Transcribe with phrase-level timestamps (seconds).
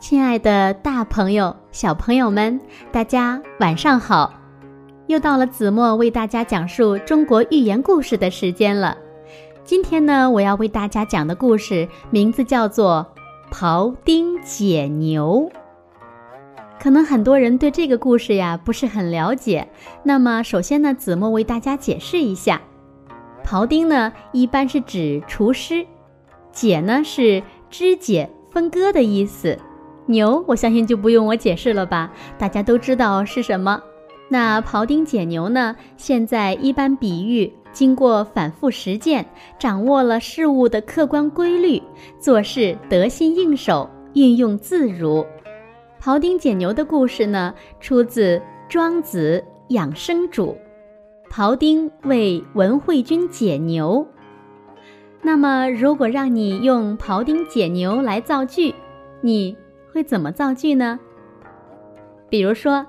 [0.00, 2.58] 亲爱的大朋友、小朋友们，
[2.90, 4.32] 大家晚上好！
[5.08, 8.96] 又到了子墨为大家讲述中国寓言故事的时间了。
[9.62, 13.06] 今天呢，我要为大家讲的故事名字叫做
[13.54, 15.50] 《庖丁解牛》。
[16.80, 19.68] 可能很多人对这个故事呀不是很了解，
[20.02, 22.62] 那么首先呢，子墨为大家解释一下：
[23.44, 25.86] 庖丁呢一般是指厨师，
[26.52, 29.58] 解呢是肢解、分割的意思。
[30.10, 33.80] 牛，我相信就不用我解释了吧，大家都知道是什么。
[34.28, 35.74] 那庖丁解牛呢？
[35.96, 39.26] 现在一般比喻经过反复实践，
[39.58, 41.82] 掌握了事物的客观规律，
[42.18, 45.26] 做事得心应手，运用自如。
[46.00, 48.38] 庖丁解牛的故事呢，出自
[48.68, 50.56] 《庄子·养生主》，
[51.32, 54.06] 庖丁为文惠君解牛。
[55.22, 58.74] 那么，如果让你用庖丁解牛来造句，
[59.20, 59.56] 你？
[59.92, 60.98] 会怎么造句呢？
[62.28, 62.86] 比如说，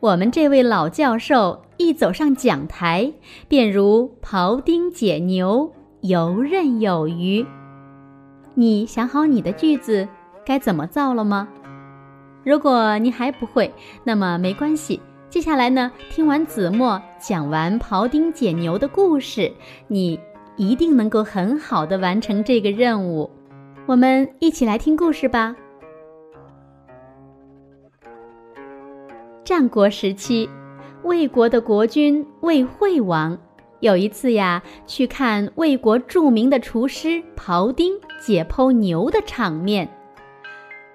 [0.00, 3.12] 我们这位老教授一走上讲台，
[3.48, 7.46] 便如庖丁解牛，游刃有余。
[8.54, 10.06] 你想好你的句子
[10.44, 11.48] 该怎么造了吗？
[12.44, 13.72] 如果你还不会，
[14.04, 15.00] 那么没关系。
[15.28, 19.52] 接下来呢，听完子墨讲完庖丁解牛的故事，
[19.88, 20.18] 你
[20.56, 23.30] 一定能够很好的完成这个任务。
[23.86, 25.56] 我们一起来听故事吧。
[29.46, 30.50] 战国时期，
[31.04, 33.38] 魏国的国君魏惠王
[33.78, 39.88] 有一次呀，去看魏国著名的厨师庖丁解剖牛的场面。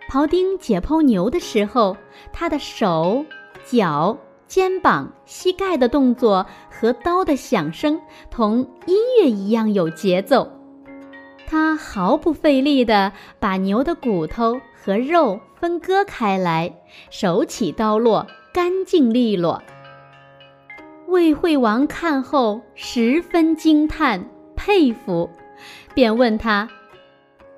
[0.10, 1.96] 庖丁解剖牛的时候，
[2.34, 3.26] 他的手、
[3.64, 10.46] 脚、肩膀、膝盖的动作和刀的响声同音乐一样有节奏。
[11.48, 16.74] 他毫不费力地把牛的骨头和肉分割开来，
[17.10, 18.28] 手起刀落。
[18.54, 19.62] 干净利落。
[21.08, 24.26] 魏惠王看后十分惊叹
[24.56, 25.30] 佩服，
[25.94, 26.70] 便问他：“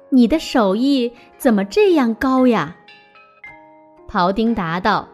[0.10, 2.76] 你的手艺怎么这样高呀？”
[4.08, 5.08] 庖丁答道：“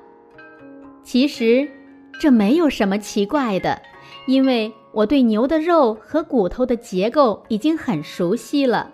[1.03, 1.69] 其实
[2.19, 3.81] 这没有什么奇怪的，
[4.27, 8.91] 因为我对牛的肉和骨头的结构已经很熟悉了。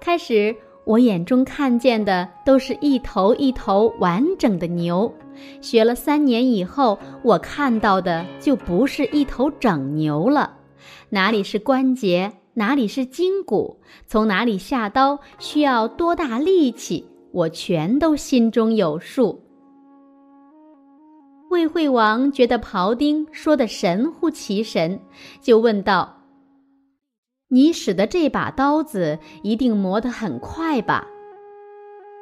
[0.00, 0.54] 开始
[0.88, 5.12] 我眼中看见的都是一头一头完整的牛。”
[5.60, 10.56] 学了三年以后，我看到的就不是一头整牛了，
[11.10, 19.44] 哪里是关节，哪里是筋骨，从哪里下刀，需要多大力气，我全都心中有数。
[21.50, 25.00] 魏惠王觉得庖丁说的神乎其神，
[25.40, 26.16] 就问道
[27.48, 31.08] ：“你使的这把刀子一定磨得很快吧？”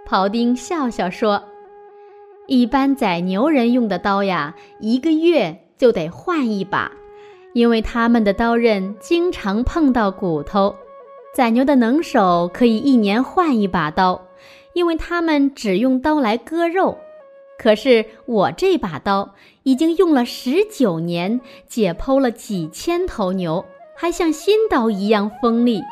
[0.08, 1.42] 庖丁笑笑说。
[2.46, 6.92] 一般宰牛人用的刀呀，一个月就得换一把，
[7.54, 10.72] 因为他们的刀刃经常碰到骨头。
[11.34, 14.28] 宰牛的能手可以一年换一把刀，
[14.74, 16.96] 因为他们只用刀来割肉。
[17.58, 23.64] 可是我这把刀已经用了十九年，解剖了几千头牛，
[23.96, 25.82] 还像新刀一样锋利。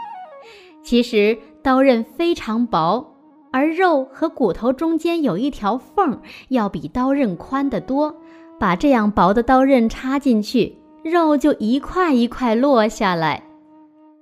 [0.83, 3.11] 其实刀刃非常薄。
[3.53, 8.17] 而肉和骨头中间有一条缝，要比刀刃宽得多。
[8.59, 13.45] 把这样薄的刀刃插进去，肉就一块一块落下来。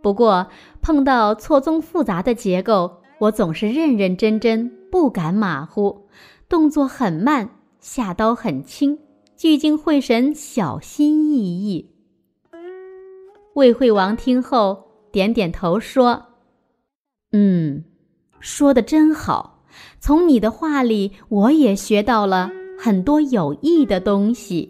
[0.03, 0.47] 不过
[0.83, 6.07] 碰到错综复杂的结构，我总是认认真真，不敢马虎，
[6.47, 7.49] 动作很慢，
[7.81, 8.99] 下刀很轻，
[9.35, 11.89] 聚精会神，小心翼翼。
[13.55, 16.23] 魏惠王听后点点头说
[17.33, 17.85] ：“嗯。”
[18.41, 19.63] 说的真好，
[20.01, 24.69] 从你的话里，我也学到了很多有益的东西。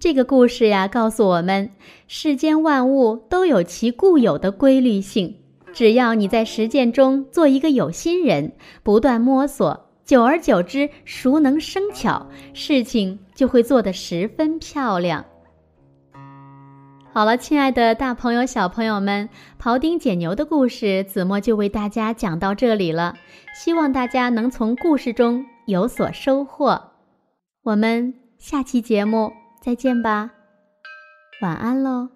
[0.00, 1.70] 这个故事呀，告诉我们，
[2.08, 5.32] 世间万物都有其固有的规律性，
[5.72, 8.50] 只要你在实践中做一个有心人，
[8.82, 15.24] 不断摸索，久而久之，熟能生巧，事情就会做得十分漂亮。
[17.18, 19.28] 好了，亲爱的大朋友、小朋友们，
[19.60, 23.16] 庖丁解牛的故事，子墨就为大家讲到这里了。
[23.56, 26.92] 希望大家能从故事中有所收获。
[27.64, 30.30] 我们下期节目再见吧，
[31.42, 32.10] 晚安喽。